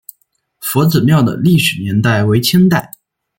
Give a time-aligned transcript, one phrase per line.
[0.59, 2.91] 佛子庙的历史年代为清代。